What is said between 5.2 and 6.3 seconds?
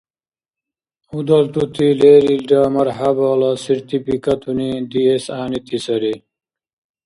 гӀягӀнити сари.